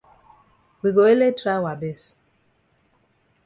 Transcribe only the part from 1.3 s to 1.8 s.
try wa